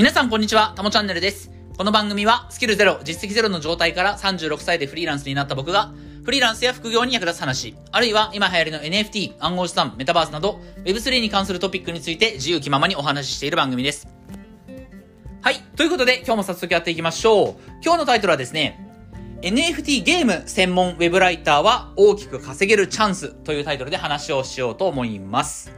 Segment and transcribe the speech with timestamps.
[0.00, 1.50] 皆さんこんにちは、たもチャンネルです。
[1.76, 5.92] この番組はスキルゼロ、実績ゼロの状態から36歳でフリーランスになった僕が、
[6.24, 14.08] フリーランスや副業に役立つ話、あるいは今流行りの NFT、暗号資産、メタバースなど、Web3 に関するトピックについて自由気ままにお話ししている番組です。
[15.42, 15.56] はい。
[15.76, 17.54] ということで、今日も早速やっていきましょう。
[17.84, 18.82] 今日のタイトルはですね、
[19.42, 25.70] NFT ゲーム専門ウェブライターは大きく稼げるチャンスというタイトルで話をしようと思います。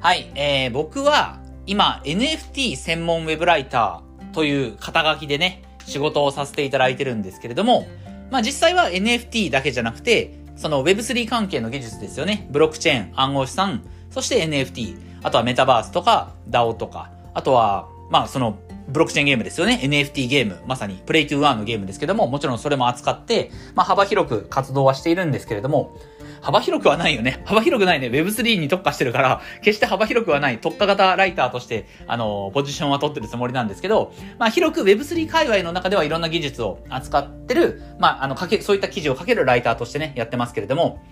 [0.00, 0.32] はい。
[0.34, 7.86] えー、僕は今 NFT 専門ウェブライターという肩書きでね、仕事をさせていただいてるんですけれども、
[8.30, 12.46] まあ実際は NFT だけじゃなくて、その Web3 関係の技術ですよね。
[12.50, 19.80] ブロックチェーン、暗号資産、そして NFT、あとはメタバースとか DAO とか、あとは、まあそのブロックチェーンゲームですよね。
[19.82, 20.60] NFT ゲーム。
[20.66, 25.96] まさに、プレイトゥーワンのゲームですけども、もちろんそれも扱って、まあ幅広く活動はしているんですけれども、
[26.44, 27.42] 幅広くはないよね。
[27.46, 28.08] 幅広くないね。
[28.08, 41.02] Web3 に特化してるから、決して幅広くはない特化型ライターとして、あの、ポジションは取ってるつもりなんですけど、まあ広く Web3 界隈の中ではいろんな技術を扱ってる、まああの、かけ、そういった記事を書けるライターとしてね、やってますけれども、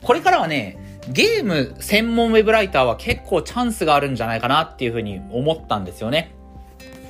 [0.00, 6.36] これからはね、ゲーム専門ウェブライターは結構チャンスがあるんじゃないかなっていうふうに思ったんですよね。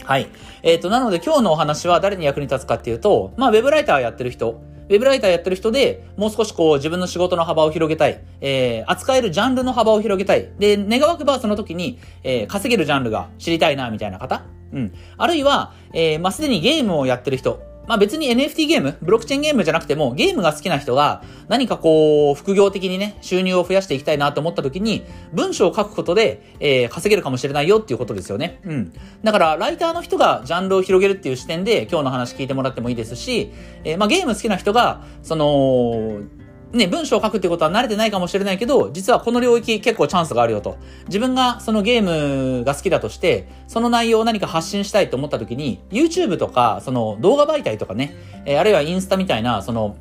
[0.04, 0.28] はい。
[0.62, 8.20] えっ、と、なので今日のお話は誰に役に立つかっていうと、まあ、ウェブライターやってる人、ウェブライターやってる人で、もう少しこう自分の仕事の幅を広げたい。
[8.40, 10.50] えー、扱えるジャンルの幅を広げたい。
[10.58, 14.42] で、願わくばその時に、えー、稼げるジャンルが知りたいな、みたいな方。
[14.72, 14.92] うん。
[15.16, 17.67] あるいは、えー、まあ、すでにゲームをやってる人。
[17.88, 28.60] まあ別に NFT ゲーム、ブロックチェーンゲームじゃなくても、ゲームが好きな人が何かこう、副業的にね、収入を増やしていきたいなと思った時に、文章を書くことで、えー、稼げるかもしれないよっていうことですよね。
[28.64, 28.92] うん。
[29.24, 33.50] だから、ライターの人がジャンルを広げるっていう視点で、今日の話聞いてもらってもいいですし、
[33.84, 36.20] えー、まあゲーム好きな人が、その、
[36.72, 40.76] ね、文章を書くってことは慣れてないかもしれないけど、実はこの領域結構チャンスがあるよと。
[41.06, 49.96] 自分がそのゲームが好きだとして、その内容を何か発信したいと思った時に、YouTube とか、その動画媒体とかね、えー、あるいはインスタみたいな、その、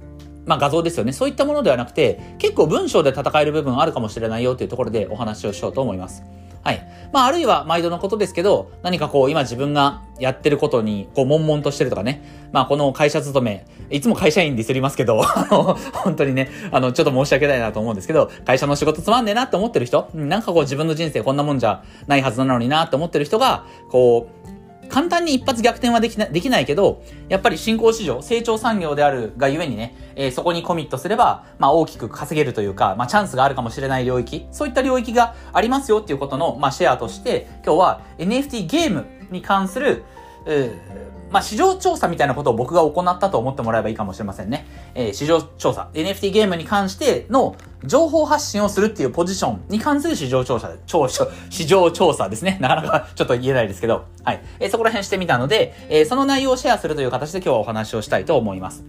[0.45, 1.13] まあ画像ですよね。
[1.13, 6.23] そういったものではなくて、結構文章で戦える部分あるかもしれないよっていうところでお話をしようと思います。
[6.67, 6.85] はい。
[7.13, 12.21] まあ、あるいは毎度のことですけど、何かこう、今自分がやってることに、こう、悶々としてるとかね。
[12.51, 15.21] まあ、この会社勤め、いつも会社員ディスりますけど、
[16.03, 24.46] 本当にね、あの、ちょっと申し訳ないなと思うんですけど、会社の仕事つまんねえなって思ってる人、なんかこう、自分の人生こんなもんじゃないはずなのになって思ってる人が、こう、
[24.89, 40.03] 簡単に一発逆転はできなできないけど、やっぱり新興市場、成長産業であるがゆえにね、えー、そこにコミットすれば、まあ大きく稼げるというか、まあチャンスがあるかもしれない領域、そういった領域がありますよっていうことの、まあシェアとして、今日は NFT ゲームに関する、
[41.29, 44.65] まあ、市場調査みたいなことを僕が行ったと思ってもらえばいいかもしれませんね。
[44.95, 45.89] えー、市場調査。
[45.93, 52.57] NFT ゲームに関しての情報発信をするっていうポジションに関する市場調査で、調査、市場調査ですね。
[52.61, 54.05] なかなかちょっと言えないですけど。
[54.23, 54.41] はい。
[54.59, 58.85] えー、そこら辺してみたので、えー、その内容をシェアするという形で今日はお話をしたいと思います。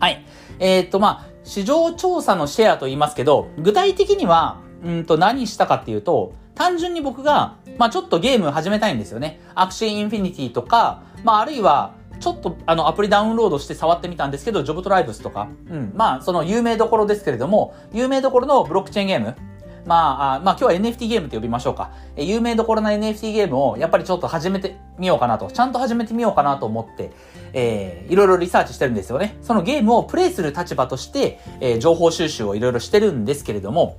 [0.00, 0.24] はい。
[0.58, 9.40] えー、っと、まあ、市場調査のシェアと言いますけど、具体的には、うんと何したかっていうと、単純に僕が、まあちょっとゲーム始めたいんですよね。
[9.54, 19.34] Axie Infinity とか、まああるいは、ちょっとあのアプリダウンロードして触ってみたんですけど、 JobTribes とか、うん、まあその有名どころですけれども、有名どころのブロックチェーンゲーム、
[19.86, 21.90] まあ、あまあ今日は NFT ゲームって呼びましょうか。
[22.16, 27.10] え有名どころの NFT ゲームをやっぱりちょっと始めてみようかなと、ちゃんと始めてみようかなと思って、
[27.52, 29.36] えー、いろいろリサーチしてるんですよね。
[29.42, 33.98] そのゲームをプレイする立場として、えー、情報収集をいろいろしてるんですけれども、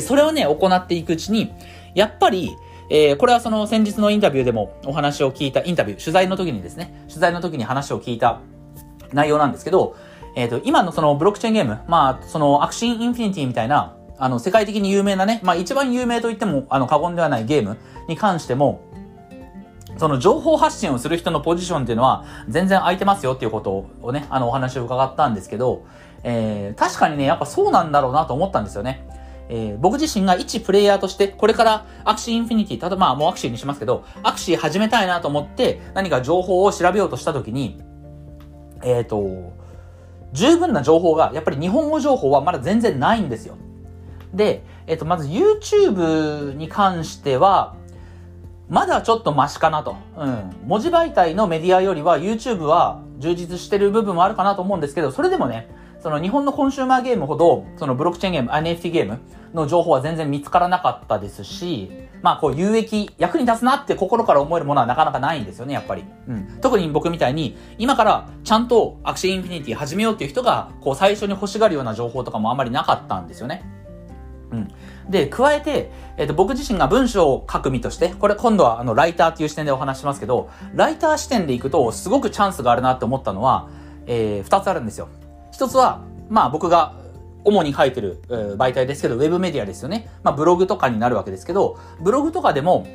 [0.00, 1.52] それをね、行っていくうちに、
[1.94, 2.56] やっぱり、
[2.90, 8.40] えー、これはその先日のインタビューでもお話を聞いた、インタビュー、取材の時にですね、取材の時に話を聞いた
[9.12, 9.96] 内容なんですけど、
[10.34, 17.76] えっ、ー、と、今のそのブロックチェーンゲーム、まあ、その Axie Infinity みたいな、あの、世界的に有名なね、まあ一番有名と言っても、あの、過言ではないゲーム
[18.08, 18.80] に関しても、
[19.98, 25.84] その情報発信をする人のポジションっていうのは全然空いてますよっていうことをね、あのお話を伺ったんですけど、
[26.24, 29.06] えー、確かにね、やっぱそうなんだろうなと思ったんですよね。
[29.48, 37.80] えー、僕自身が一プレイヤーとして、これから Axie Infinity、ただまあもう Axie にしますけど、 Axie 始めたいなと思って何か情報を調べようとしたときに、
[38.82, 39.52] えっ、ー、と、
[40.32, 43.56] 十分な情報が、やっぱり日本語情報はまだ全然ないんですよ。
[44.32, 47.76] で、えっ、ー、と、まず YouTube に関しては、
[48.68, 49.96] まだちょっとマシかなと。
[50.16, 50.50] うん。
[50.66, 55.68] 文字媒体のメディアよりは YouTube は充実してる部分もあるかなと思うんですけど、それでもね、
[56.02, 59.20] その日本のコンシューマーゲームほど、そのブロックチェーンゲーム、NFT ゲーム
[59.54, 66.04] の情報は全然見つからなかったですし、まあこう有益、役に立つなって心から思えるものはなかなかないんですよね、やっぱり。
[66.26, 66.58] うん。
[66.60, 73.62] 特に僕みたいに、今からちゃんと Axie Infinity 始めようっていう人が、こう最初に欲しがるような情報とかもあんまりなかったんですよね。
[74.50, 74.68] うん。
[75.08, 83.68] で、加えて、えっ、と、僕自身が文章を書く身として、これ今度はあの、ライターっていう視点でお話しますけど、ライター視点でいくと、すごくチャンスがあるなって思ったのは、
[84.06, 85.08] えー、二つあるんですよ。
[85.52, 86.94] 一つは、まあ僕が
[87.44, 88.20] 主に書いてる、
[88.56, 90.08] 媒体ですけど、ウェブメディアですよね。
[90.24, 92.86] まあブログとかになるわけですけど、ブログとかでも、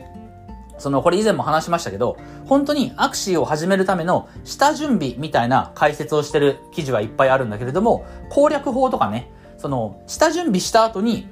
[0.78, 11.28] その、これ以前も話しましたけど、本当にアクシーを始めるための下準備みたいな解説をしてる記事はいっぱいあるんだけれども、攻略法とかね、その、下準備した後に、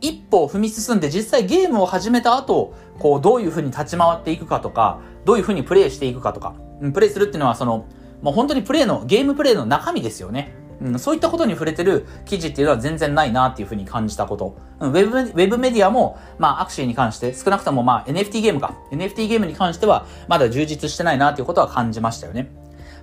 [0.00, 6.54] 一歩踏み進んで実際ゲームを始めた後、こう、どういう風に立ち回っていくかとか、どういう風にプレイしていくかとか、
[6.92, 7.84] プレイするっていうのはその、
[8.22, 10.54] もう本当にプレイの、ゲームプレイの中身ですよね。
[10.80, 14.56] うん、そういったことに触れてる記事っていうのは全然ないなっていうふうに感じたこと。
[14.80, 18.74] うん、ウェブ、ウェブメディアも、まあ、アクシーに関して、少なくともまあ、NFT ゲームか。
[18.90, 22.50] NFT ゲームに関しては、まだ充実してないなっていうことは感じましたよね。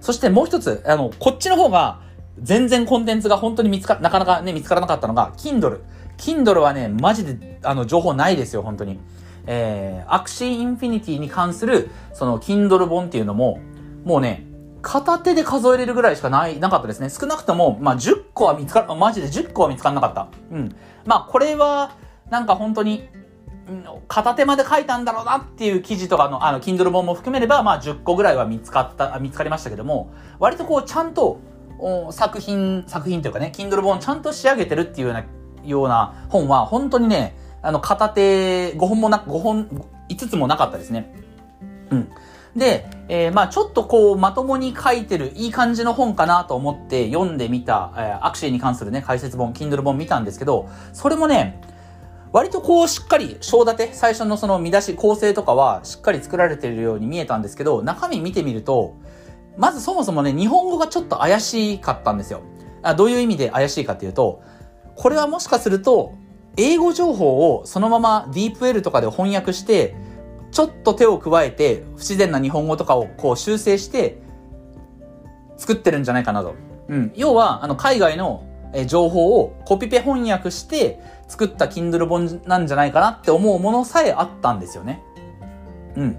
[0.01, 2.01] そしてもう一つ、あの、こっちの方が、
[2.41, 5.79] 全然コンテンツが本当に見つか、なかなかね、見つからなかったのが、Kindle。
[6.17, 8.99] Kindle はね、マジで、あの、情報ないですよ、本当に。
[9.45, 13.59] えー、アクシーインフィニティに関する、その、Kindle 本っていうのも、
[14.05, 14.45] もうね、
[14.81, 17.09] 片手で数えれるぐらいしかない、なかったですね。
[17.09, 20.27] 少なくとも、まあ、10個は見つかる、マジで10個は見つからなかった。
[20.51, 20.75] うん。
[21.05, 21.91] まあ、これは、
[22.29, 23.09] なんか本当に、
[24.07, 31.39] 片手まで書いたんだろうなっていう記事とかの、あの、Kindle 本も含めれば、まあ、10個ぐらいは見つかった、見つかりましたけども、割とこう、ちゃんと、
[32.11, 35.25] 作品、作品というかね、Kindle 本ちゃんと仕上げてるっていうような、
[35.63, 39.67] ような本は、本当にね、あの、片手5本もな、5本、
[40.09, 41.13] 5つもなかったですね。
[41.91, 42.09] うん。
[42.55, 51.61] で、えー、まあちょっとこう、まともに書いてる、いい感じの本かなと思って読んでみた、えー、アクシーに関するね、解説本、Kindle 本見たんですけど、それもね、
[52.31, 58.93] 割とこう、しっかり、章立て、最初のその見出し、構成とかは、しっかり作られているように見えたんですけど、中身見てみると、
[59.57, 62.41] まずそもそもね、日本語がちょっと怪しかったんですよ。
[62.81, 64.41] あどういう意味で怪しいかっていうと、
[64.95, 66.13] これはもしかすると、
[66.55, 69.95] 英語情報をそのまま DeepL とかで翻訳して、
[70.51, 74.21] ちょっと手を加えて、不自然な日本語とかをこう修正して、
[75.57, 76.55] 作ってるんじゃないかなと。
[76.87, 77.11] うん。
[77.15, 78.43] 要は、あの、海外の
[78.87, 85.03] 情報をコピペ翻訳して作った Kindle 本なんじゃないかなって思うものさえあったんですよね。
[85.95, 86.17] うん。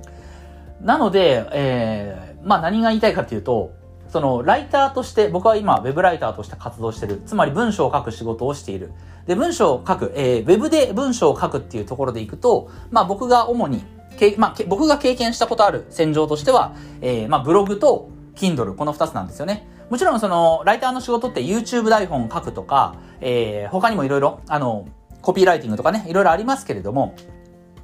[0.80, 3.72] なので、えー、まあ何が言いたいかっていうと、
[4.08, 7.22] その、ライターとして、僕は今、ウェブライターとして活動してる。
[7.26, 8.92] つまり文章を書く仕事をしている。
[9.26, 13.84] で、文章を書く、えー、ウェブで文章を書くっていうところでいくと、まあ僕が主に
[14.20, 19.66] けまあ、僕が経験したことある戦場としては、えー、まあ、ブログと Kindle、この二つなんですよね。
[19.88, 24.86] もちろんその、ライターの仕事って YouTube 台本書くとか、えー、他にもいろいろ、あの、
[25.22, 27.14] コピーライティングとかね、いろいろありますけれども、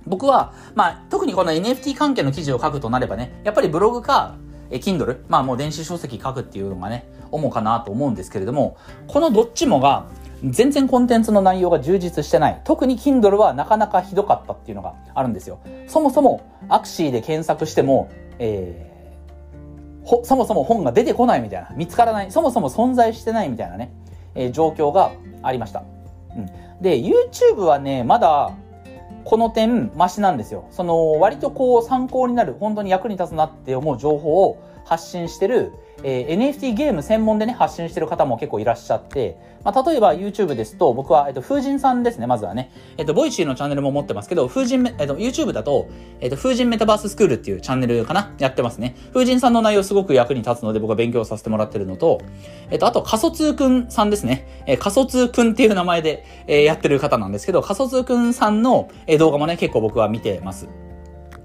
[0.06, 4.36] 僕は、まあ、特にこの NFT 関係の記事を書くとなればね、やっぱりブログか、
[4.70, 10.06] え、Kindle、まあもう電子書籍書くっていうのがね、主かなと思うんですけれども、このどっちもが、
[10.44, 12.60] 全然コンテンツの内容が充実してない。
[12.64, 15.58] 特に Kindle はなかなかひどかったっていうのがあるんですよ。
[15.86, 23.92] そもそもアクシーで検索しても、えー、そもそも本が出てこないみたいな、見つからない、そもそも存在してないみたいなね、
[24.34, 25.12] えー、状況が
[25.42, 25.82] ありました。
[26.36, 26.46] うん。
[26.82, 28.52] で、YouTube はね、まだ、
[29.24, 30.66] この点、マシなんですよ。
[30.70, 35.72] その、割とこう参考になる、本当に役に立つなって思う情報を発信してる、
[36.08, 42.70] えー、NFT ゲーム専門でね、発信してる方も結構いらっしゃって、まあ、例えば YouTube ですと、僕は、えっと、風神さんですね、まずはね。
[42.96, 45.88] えっと、 Voicy のチャンネルも持ってますけど、風神、えっと、YouTube だと、
[46.20, 48.32] えっと、風神メタバーススクールっていうチャンネルかな？
[48.38, 48.94] やってますね。
[49.12, 52.20] 風神さんの内容すごく役に立つので、僕は勉強させてもらってるのと、
[52.70, 54.46] えっと、あと、仮想通くんさんですね。
[54.66, 60.68] えー、仮想通くんっていう名前で、えー、やってる方なんですけど、仮想通くんさんの、えー、動画もね、結構僕は見てます。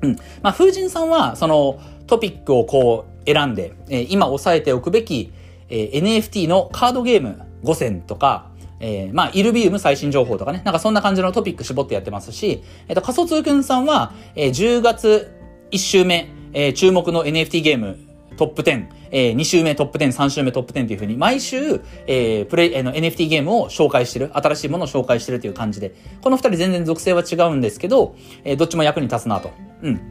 [0.04, 0.16] うん。
[0.44, 5.32] まあ、風神さんは、その、トピックをこう、選んで、えー、今押さえておくべき、
[5.70, 8.50] えー、NFT のカードゲーム5選とか、
[8.80, 15.32] えー、まあ、イルビウム最新情報とかね、なんかそんな感じのトピック絞ってやってますし、えっ、と、仮想通くんさんは、えー、10月
[15.72, 17.98] 1週目、えー、注目の NFT ゲーム
[18.38, 29.52] トップ10、えー、2週目トップ10、3週目トップ10というふうに、毎週、えー、プレイ、えー、の NFT ゲームを紹介してる、新しいものを紹介してるという感じで、この二人全然属性は違うんですけど、えー、どっちも役に立つなと、
[29.84, 30.02] うん、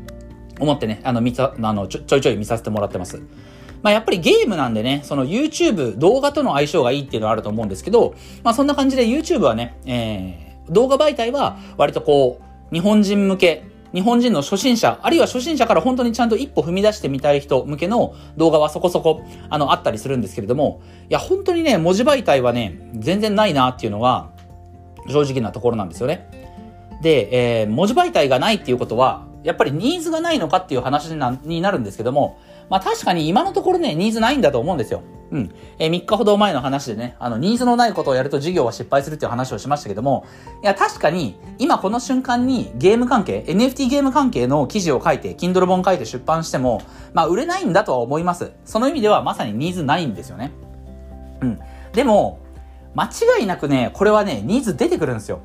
[0.61, 3.21] 思ってね、あの、見た、あの、ちょ、ちょいちょい見させてもらってます。
[3.83, 12.41] まあ、やっぱりゲームなんでね、その YouTube、動画との相性がいいっていうのはあると思うんですけど、まあそんな感じで YouTube はね、えー、動画媒体は割とこ
[12.71, 24.31] う、日本人向け、日本人の初心者、あるいは初心者から本当にちゃんと一歩踏み出してみたい人向けの動画はそこそこ、あの、あったりするんですけれども、いや、本当にね、文字媒体はね、全然ないなっていうのが、
[25.09, 26.29] 正直なところなんですよね。
[27.03, 31.11] で、えー、文字媒体がないっていうことは、やっぱりニーズがないのかっていう話
[31.45, 35.03] になるんですけども、まあ確かに今のところね、ニーズないんだと思うんですよ。
[35.31, 35.51] うん。
[35.79, 40.27] えー、3日ほど前の話でね、あの、ニーズのないことをやると事業は失敗するっていう話をしましたけども、
[40.63, 46.83] いや、確かに、今この瞬間にゲーム関係、NFT ゲーム関係の記事を書いて、Kindle 本書いて出版しても、
[47.13, 48.53] まあ、売れないんだとは思います。
[48.65, 50.51] その意味ではまさにニーズないんですよね。
[51.43, 51.59] うん。
[51.93, 52.41] でも、
[52.95, 55.41] 間違いなくね、これはね、ニーズ出てくるんですよ。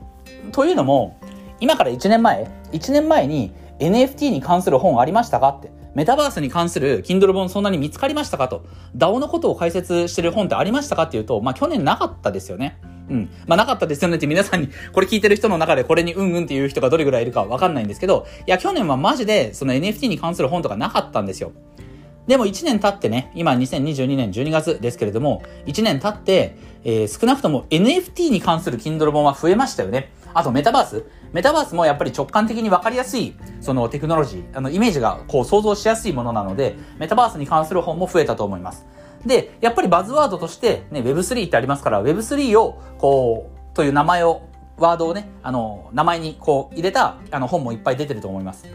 [0.51, 1.17] というのも、
[1.59, 5.71] 今から1年前、1年前に NFT に関する本ありましたかって。
[5.95, 8.65] メタバースに関する Kindle 本そんなに見つかりましたかと。
[8.97, 12.77] DAO のことを解説してる本ってありましたかっていうと、まあ去年なかったですよね。
[13.09, 13.29] うん。
[13.47, 21.53] まあなかったですよねって皆さんに、これ聞いてる人の中でこれにうんうんっていう人がどれぐらいいるかわかんないんですけど、いや去年はマジでその NFT に関する本とかなかったんですよ。
[22.27, 30.11] でも1年経ってね、今2022年12月ですけれども、1年経って、えー、少なくとも NFT に関する Kindle 本は増えましたよね。
[30.33, 31.05] あとメタバース。
[31.35, 38.85] メタバースもやっぱり直感的に分かりやすい、そのテクノロジー、あの、イメージがこう想像しやすいものなので、メタバースに関する本も増えたと思います。
[39.25, 44.43] で、やっぱりバズワードとして、ね、Web3 ってありますから、Web3 を、こう、という名前を、
[44.77, 48.65] ワードをね、あの、名前にこう入れた、あの、本もいっぱい出てると思います。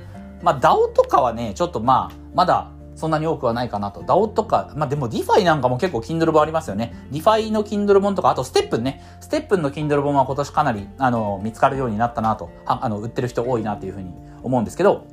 [0.43, 2.69] まあ、DAO とかはね、ちょっとまあ、まだ、
[3.01, 4.03] そんなに多くはないかなと。
[4.03, 6.95] DAO とか、まあでも DeFi なんかも結構 Kindle 本ありますよね。
[7.11, 9.03] DeFi の Kindle 本とか、あとステップンね。
[9.21, 12.51] ステップンの Kindle 本は今年かなり、あの、見つかるようになったなと。
[12.67, 15.07] あの、売ってる人多いなっていうふうに思うんですけど、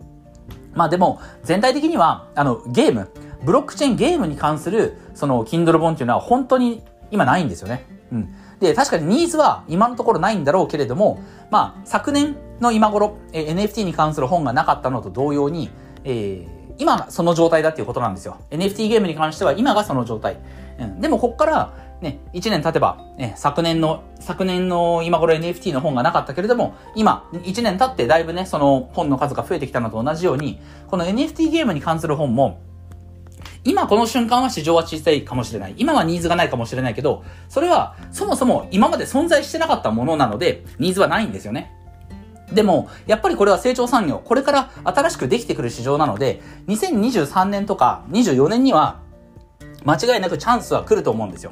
[0.73, 3.09] まあでも、全体的には、あの、ゲーム、
[3.45, 7.85] ブロックチェーンゲームに関する、その Kindle 本っていうのは本当に今ないんですよね。
[8.11, 8.35] うん。
[8.59, 15.69] で、確かにニーズは今のところないんだろうけれども、まあ、昨年の今頃、え NFT に関する本がなかったのと同様に、
[16.03, 18.37] えー今がその状態だっていうことなんですよ。
[18.49, 20.37] NFT ゲームに関しては今がその状態。
[20.79, 32.59] うん、でもこっからね、1年経てば、ね、昨年の、昨年の今頃 NFT の本がなかったけれども、今、1年経ってだいぶね、その本の数が増えてきたのと同じように、この NFT ゲームに関する本も、
[33.63, 35.73] 今この瞬間は市場は小さいかもしれない。
[35.77, 41.73] 今はニーズがないかもしれないけど、それはそもそも今まで存在してなかったものなので、ニーズはないんですよね。
[42.57, 48.99] でも、やっぱりこれは成長産業、これから新しくできてくる市場なので、2023年とか24年には、
[49.85, 51.51] 間違いなくチャンスは来ると思うんですよ。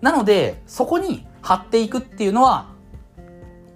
[0.00, 2.66] なので、そこに張っていくっていうのは、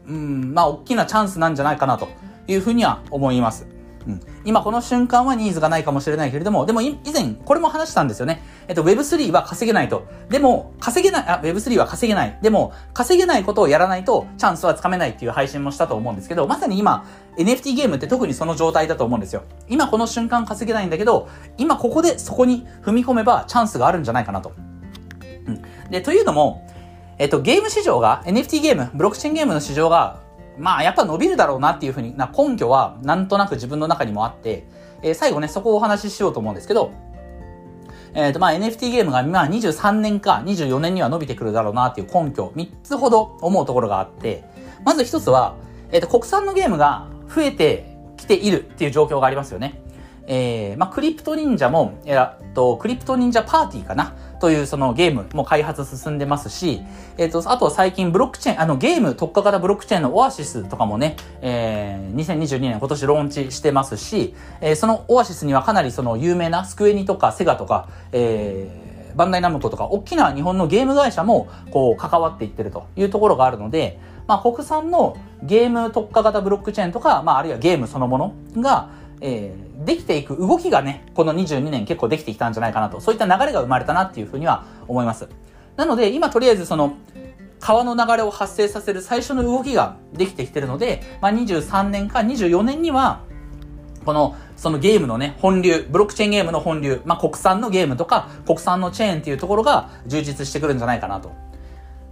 [0.08, 2.08] うん、まあ、大きなチャンスなんじゃないかなと
[2.48, 3.68] いうふうには思います。
[4.08, 8.42] うん、今この瞬間はニーズがないかもしれないけれども、でも以前これも話したんですよね。
[8.68, 10.06] えっと Web3 は稼げないと。
[10.28, 12.38] でも稼げない、あ、Web3 は稼げない。
[12.42, 17.06] でも稼げないことをやらないとチャンスはつかめないっていう配信もしたと思うんですけど、まさに今
[17.38, 19.42] NFT ゲームって特にその状態だと思うんですよ。
[19.68, 24.52] 今この瞬間稼げないんだけど、今ここでそこに踏み込めばチャンスがあるんじゃないかなと。
[25.46, 25.62] うん。
[25.90, 26.66] で、というのも、
[27.18, 30.20] えっと、ゲーム市場が、NFT ゲーム、ブロックチェーンゲームの市場が
[30.58, 34.66] まあやっぱ伸びるだろうなっていうふうにな根拠はなんとなく自分の中にもあって、
[35.02, 36.90] えー、最後ね、そこをお話ししようと思うんですけど、
[38.14, 44.44] えっ、ー、とまあ NFT ゲームがまあ23年か24年には伸びてくるだろうなっていう根拠、3つほど思うところがあって、
[44.84, 45.56] まず1つは、
[45.92, 49.80] えっ、ー、と国産のゲームが増えてきているっていう状況がありますよね。
[50.26, 56.80] えー、まあクリプト忍者も、えっと、クリプト忍者パーティーかなというそのゲームも開発進んでますし、
[57.16, 78.90] えっ、ー、と、あと最近ブロックチェーン、あのゲーム特化型ブロックチェーンのオアシスとかもね、えー、2022年今年ローンチしてますし、えー、そのオアシスにはかなりその有名なスクエニとかセガとか、えー、バンダイナムコとか、大きな日本のゲーム会社も、こう、関わっていってるというところがあるので、まあ、国産のゲーム特化型ブロックチェーンとか、まあ、あるいはゲームそのものが、
[79.20, 85.28] えー、できていく動きがね、この22年結構できてきたんじゃないかなと、そういった流れが生まれたなっていうふうには思います。
[85.76, 86.96] なので、今とりあえずその、
[87.60, 93.22] 川の流れを発生させる最初の動きができてきてるので、まあ、23年か24年には、
[94.04, 101.32] この、そのゲームのね、本流、ブロックチェーンゲームの本流、まあ、国産のゲームとか、国産のチェーンっていうところが充実してくるんじゃないかなと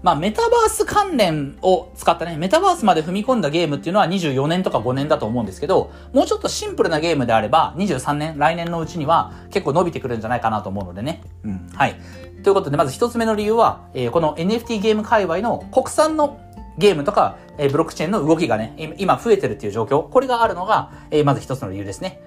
[0.02, 11.22] まあ、メタバース関連を使ったね、メタバースまで踏み込んだゲームっていうのは24年とか5年だと思うんですけど、もうちょっとシンプルなゲームであれば、23年、来年のうちには結構伸びてくるんじゃないかなと思うのでね。
[11.44, 11.68] うん。
[11.74, 11.96] はい。
[12.44, 16.38] ということで、まず一つ目の理由は、えー、この NFT ゲーム界隈の国産の
[16.78, 22.20] ゲームとか、えー、ブロックチェーンの動きがね、今増えてるっていう状況、これがあるのが、えー、まず一つの理由ですね。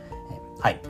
[0.60, 0.82] はい。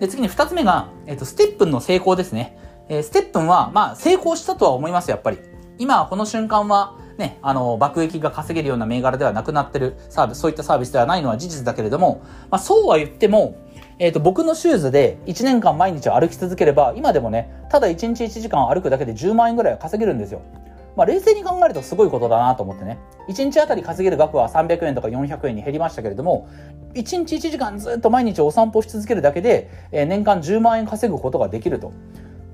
[0.00, 2.58] で、次に二つ目が、えっ、と、ステップンの成功ですね。
[2.88, 5.38] えステップンは、まあ、成功したとは思います、やっぱり。
[5.78, 13.56] 今この瞬間はね、あの、爆撃が稼げるような銘柄ではなくなってるサービス、そういったサービスではないのは事実だけれども、まあそうは言っても、
[13.98, 20.42] えっ、ー、と、僕のシューズで1年間毎日歩き続ければ、今でもね、ただ1日1時間歩くだけで10万円ぐらいは稼げるんですよ。
[20.96, 22.98] まあ冷静に考えるとすごいことだなと思ってね。
[23.28, 26.48] 1日あたり稼げる額は300円とか400円に減りましたけれども、
[26.94, 31.92] 1日1時間ずっと毎日お散歩し続けるだけで、えー、年間10万円稼ぐことができると。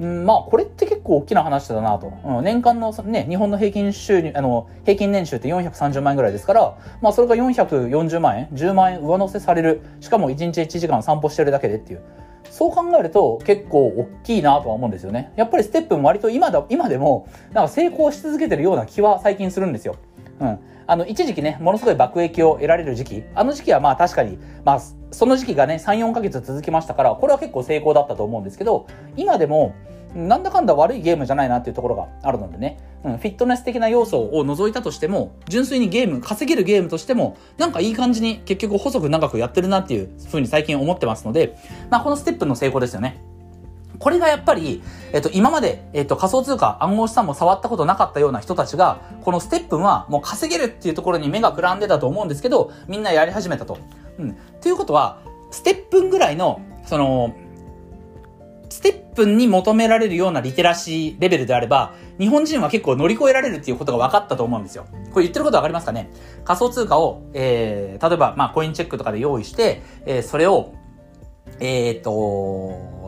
[0.01, 2.13] うん、まあ、これって結構大きな話だなと。
[2.25, 9.83] うん、年間のね、日本の平均収入、あの、平均年収って430万円ぐらいですから、まあ、それが440万円、10万円上乗せされる。
[10.01, 12.01] しかも1日1時間散歩してるだけでっていう。
[12.51, 15.33] そう考えると結構大きいなとは思うんですよね。
[15.37, 19.97] やっぱりステップン割と今だ、今でも、なんか成功し続けてるような気は最近するんですよ。
[20.41, 20.59] うん。
[20.91, 23.23] あの、一時期ね、ものすごい爆益を得られる時期。
[23.37, 24.81] あの時期はまあ確かに、まあ、
[25.13, 29.73] その時期がね、3、4ヶ月続きましたから、これは結構成功だったと思うんですけど、今でも、
[30.17, 41.57] なんだかんだ悪いゲームじゃないなっていうところがあるのでね、うん、フィットネス的な要素を除いたとしても、純粋にゲーム、稼げるゲームとしても、なんかいい感じに結局細く長くやってるなっていうふうに最近思ってますので、
[41.89, 43.23] まあこのステップの成功ですよね。
[44.01, 53.79] これがやっぱり、えっと、今まで、えっと、仮想通貨、暗号資産も触ったことなかったような人たちが、このステップンはもう稼げるっていうところに目がくらんでたと思うんですけど、みんなやり始めたと。
[54.19, 54.37] うん。
[54.61, 57.35] ということは、ステップンぐらいの、その、
[58.71, 64.87] ステップンに求められるようなリテラシーレベルであれば、日本人は結構乗り越えられるっていうことが分かったと思うんですよ。
[65.13, 66.09] これ言ってること分かりますかね？
[66.45, 70.73] 仮想通貨を、えー、例えば、まあ、コインチェックとかで用意して、えー、それを、
[71.59, 72.01] えっ、ー、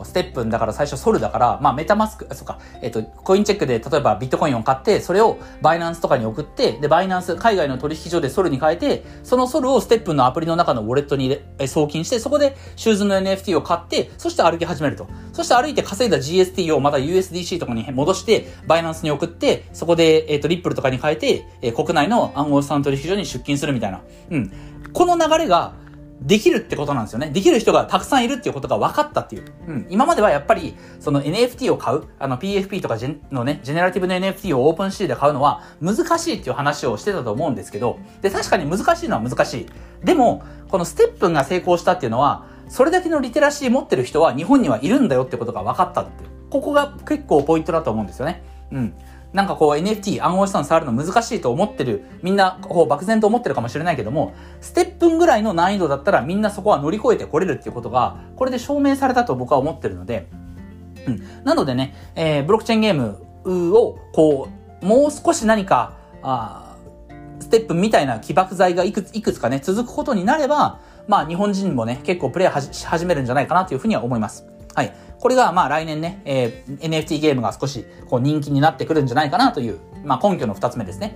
[0.05, 15.07] ステップンだから最初ソルだから、まあメタマスク、そっか、えっ、ー、と、コインチェックで例えばビットコインを買って、それをバイナンスとかに送って、で、バイナンス、海外の取引所でソルに変えて、そのソルをステップンのアプリの中のウォレットに送金して、そこでシューズの NFT を買って、そして歩き始めると。
[15.31, 24.01] そして歩いて稼いだ GST をまた USDC とかに戻して、 Binance に送って、そこで、えっ、ー、と、リップルとかに変えて、えー、国内の暗号資産取引所に出金するみたいな。
[24.31, 24.51] うん。
[24.93, 25.73] この流れが、
[26.23, 27.29] できるってことなんですよね。
[27.29, 29.45] できる人がたくさんいるっていうことが分かったっていう。
[29.67, 29.87] うん。
[29.89, 39.65] 今まではやっぱり、その NFT を買う、あの PFP とかジェのね、ジェネラティブの NFT を OpenSea で買うのは難しいっていう話をしてたと思うんですけど、で、確かに難しいのは難しい。
[40.05, 46.23] でも、このステップンが成功したっていうのは、それだけのリテラシー持ってる人は日本にはいるんだよってことが分かったって。
[46.49, 48.43] ここが結構ポイントだと思うんですよね。
[48.71, 48.93] うん。
[49.33, 60.27] なんかこう NFT、暗号資産触るの難しいと思ってる、みんなこう漠然と思ってるかもしれないけども、ステップンぐらいの難易度だったらみんなそこは乗り越えてこれるっていうことが、これで証明されたと僕は思ってるので、
[61.07, 61.23] うん。
[61.43, 64.49] なのでね、えー、ブロックチェーンゲームを、こ
[64.81, 66.75] う、もう少し何か、あ
[67.39, 74.45] ステップみたいな起爆剤がいくつ、いくつかね、続くことになれば、まあ日本人もね、結構プレイし始めるんじゃないかなというふうには思います。
[74.73, 74.93] はい。
[75.23, 81.15] これがまあ来年ね、えー、NFT ゲームが少しこう人気になってくるんじゃないかなという、まあ根拠の二つ目ですね。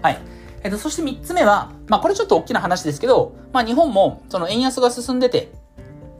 [0.00, 0.18] はい。
[0.62, 5.50] えっ、ー、と、そして三つ目は、まあこれちょっと大きな話ですけど、まあ日本もその円安が進んでて、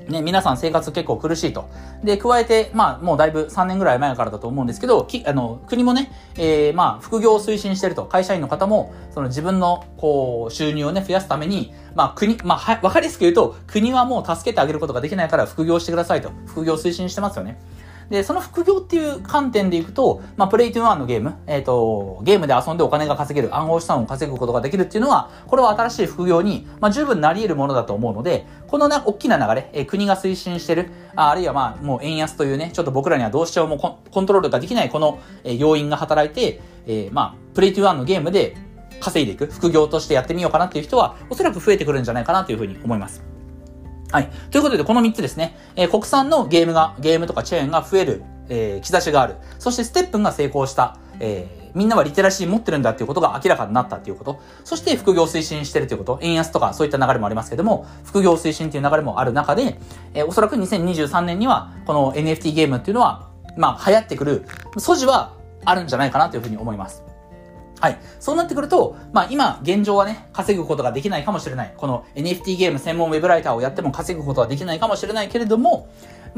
[0.09, 1.68] ね、皆さん生活結構苦しいと。
[2.03, 8.05] で、加えて、まあ、もうだいぶ3年ぐらい前からだと思うんですけど、きあの、国もね、えー、まあ、副業を推進してると。
[8.05, 16.31] 会社員の方も、その自分の、こう、収入をね、増やすために、まあ、国、まあ、わかりやすく言うと、国はもう助けてあげることができないから副業してくださいと。
[16.47, 17.59] 副業推進してますよね。
[18.11, 33.79] で、その副業っていう観点でいくと、まあ、プレイトゥーワンのゲーム、えっ、ー、と、ゲームで遊んでお金が稼げる、暗号資産を稼ぐことができるっていうのは、これは新しい副業に、まあ、十分なり得るものだと思うので、このね、大きな流れ、えー、国が推進してる、ああるいはまあ、もう円安というね、ちょっと僕らにはどうしても
[34.11, 38.57] コントロールができないこの、えー、要因が働いて、えー、まあ、プレイトゥーワンのゲームで
[39.01, 43.23] 稼いでいく、副業としてやってみようかなっていう人は、おそらく増えてくるんじゃないかなというふうに思います。
[44.11, 44.31] はい。
[44.51, 45.57] ということで、この3つですね。
[45.77, 49.37] えー、国産のゲームが、ゲームとかチェーンが増える、えー、兆しがある。
[49.59, 50.97] そしてステップが成功した。
[51.21, 54.40] えー、みんなはリテラシー持ってるんだっていうことが明らかになったっていうこと。
[54.64, 56.18] そして副業推進してるということ。
[56.23, 59.79] 円安とかそういった流れもありますけども、副業推進っていう流れもある中で、
[60.14, 64.47] えー、おそらく2023年には、この NFT ゲームっていうのは、まあ流行ってくる
[64.79, 67.08] 素地はあるんじゃないかなというふうに思います。
[67.81, 67.99] はい。
[68.19, 71.75] そうなってくると、まあ今、現状はね、稼ぐことができないかもしれない。
[71.77, 75.88] この NFT ゲーム専門ウェブライターをやっても稼ぐことはできないかもしれないけれども、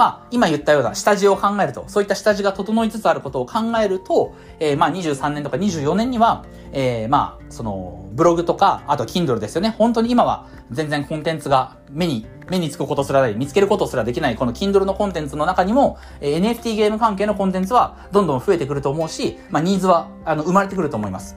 [0.00, 9.74] まあ、今言ったような下地を考えると、そういった下地が整いつつあることを考えると、えー、まあ、23年とか24年には、えー、まあ、その、ブログとか、あと Kindle ですよね。
[9.76, 21.36] 本当に今は全然コンテンツが目に、目につくことすらない、見つけることすらできない、この Kindle のコンテンツの中にも、えー、NFT ゲーム関係のコンテンツはどんどん増えてくると思うし、まあ、ニーズは、あの、生まれてくると思います。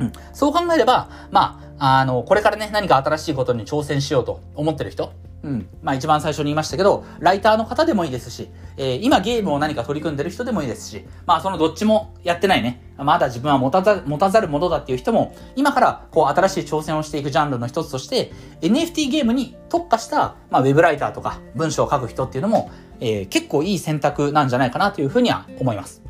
[0.00, 0.12] うん。
[0.32, 5.68] そう考えれば、まあ、あの、これからね、何か新しいことに挑戦しようと思ってる人、うん。
[5.82, 22.70] まあ一番最初に言いましたけど、ライターの方でもいいですし、えー、今ゲームを何か取り組んでる人でもいいですし、まあそのどっちもやってないね、まだ自分は持たざ持たざるものだっていう人も、今からこう新しい挑戦をしていくジャンルの一つとして、NFT ゲームに特化した、まあウェブライターとか文章を書く人っていうのも、
[23.00, 26.02] えー、結構いい選択なんじゃないかなというふうには思います。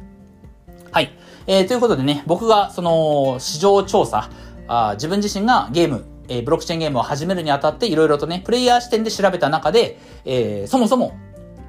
[0.91, 1.13] はい。
[1.47, 4.31] えー、ということでね、僕がその市場調査、
[4.69, 11.15] あ自分自身がゲーム、えー、ブロックチェーンゲームを始めるにあたっていろいろとね、プレイヤー視点で調べた中で、えー、そもそも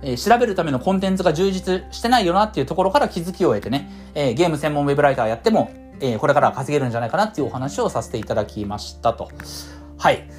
[0.01, 9.29] えー、調べるためのコンテンツが充実してないよなっていうところから気づきを得てね、えー、ゲーム専門ウェブライターやっても、えー、これから稼げるんじゃないかなっていうお話をさせていただきましたと。
[9.97, 10.29] はい。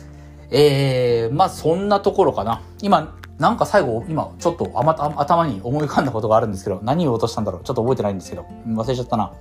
[0.50, 2.62] えー、まあそんなところかな。
[2.80, 9.32] 今、なんか最後、今、ちょっとあまた頭に思い浮かんだことがあるんですけど、何を落としたんだろうちょっと覚えてないんですけど、忘れちゃったな。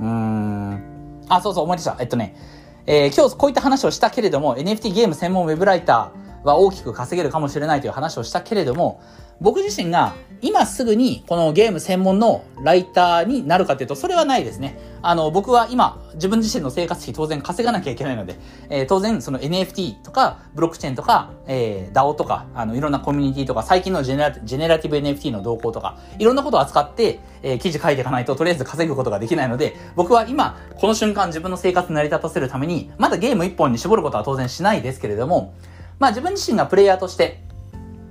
[0.00, 1.24] うーん。
[1.28, 1.96] あ、そうそう、思い出した。
[2.00, 2.36] えっとね、
[2.90, 9.02] えー、今日こういった話をしたけれども、NFT ゲーム専門ウェブライターは大きく稼げるかもしれないという話をしたけれども、
[9.40, 14.78] 僕自身が今すぐにこのゲーム専門のライターになるかというと、それはないですね。
[15.02, 18.36] あの、僕は今、自分自身の生活費当然稼がなきゃいけないので、
[18.68, 35.54] えー、当然その NFT とか、ブロックチェーンとか、えー、DAO とか、あの、いろんなコミュニティとか、最近のジェネラェネラティブ NFT の動向とか、いろんなことを扱って、えー、記事書いていかないと、とりあえず稼ぐことができないので、僕は今、この瞬間自分の生活成り立たせるために、まだゲーム一本に絞ることは当然しないですけれども、
[35.98, 37.47] まあ自分自身がプレイヤーとして、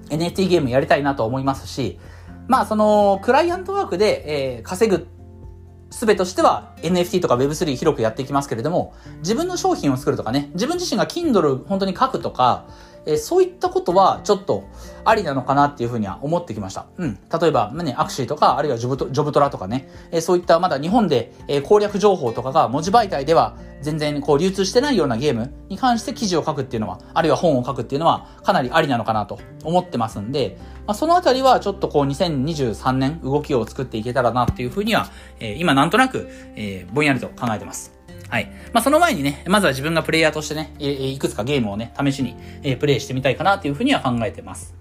[0.09, 1.99] NFT ゲームやりたいなと思いますし、
[2.47, 5.07] まあその、クライアントワークで、えー、稼ぐ
[5.89, 12.65] すべとしては NFT とか Web3 広くやっていきますけれども、自分の商品を作るとかね、自分自身が Kindle 本当に書くとか、
[13.07, 14.65] えー、そういったことはちょっと
[15.05, 16.85] ありなのかなっていうふうには思ってきました。
[16.97, 17.19] うん。
[17.41, 35.07] 例えば、ね、アクシーとか、あるいはジョブトジョブトラとかね、えー、そういったまだ日本で、えー、攻略情報とかが文字媒体では全然こう流通してないようなゲームに関して記事を書くっていうのは、あるいは本を書くっていうのはかなりありなのかなと思ってますんで、まあ、そのあたりはちょっとこう2023年動きを作っていけたらなっていうふうには、
[35.39, 37.96] えー、今なんとなく、えー、ぼんやりと考えてます。
[38.29, 38.51] はい。
[38.73, 44.75] まあ、その前にね、まずは自分がプレイヤーとしてね、えいくつかゲームをね、試しに、えプレイしてみたいかなというふうには考えてます。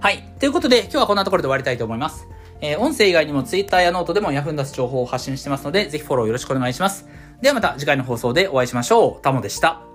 [0.00, 0.24] はい。
[0.38, 2.26] ということで、今日はこんなところで終わりたいと思います。
[2.60, 7.08] えー、音声以外にも Twitter やノートでも役に立つ情報を発信してますので、ぜひフォローよろしくお願いします。
[7.40, 9.22] ではまた次回の放送でお会いしましょう。
[9.22, 9.87] タモでした。